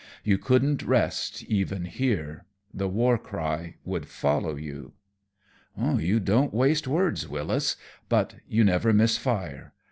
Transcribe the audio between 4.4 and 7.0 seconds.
you." "You don't waste